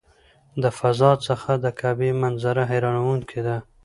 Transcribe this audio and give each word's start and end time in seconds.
د 0.61 0.63
فضا 0.79 1.11
څخه 1.27 1.51
د 1.63 1.65
کعبې 1.79 2.09
منظره 2.21 2.63
حیرانوونکې 2.71 3.39
ده. 3.47 3.57